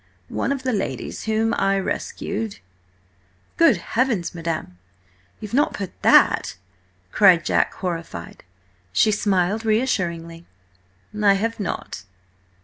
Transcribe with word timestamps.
'One 0.29 0.51
of 0.51 0.63
the 0.63 0.73
ladies 0.73 1.25
whom 1.25 1.53
I 1.53 1.77
rescued—'" 1.77 2.57
"Good 3.55 3.77
heavens, 3.77 4.33
madam, 4.33 4.79
you've 5.39 5.53
not 5.53 5.75
put 5.75 5.91
that?" 6.01 6.57
cried 7.11 7.45
Jack 7.45 7.75
horrified. 7.75 8.43
She 8.91 9.11
smiled 9.11 9.63
reassuringly. 9.63 10.47
"I 11.21 11.33
have 11.33 11.59
not. 11.59 12.01